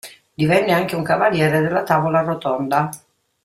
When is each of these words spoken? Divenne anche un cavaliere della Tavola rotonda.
Divenne 0.33 0.71
anche 0.71 0.95
un 0.95 1.03
cavaliere 1.03 1.61
della 1.61 1.83
Tavola 1.83 2.21
rotonda. 2.21 2.89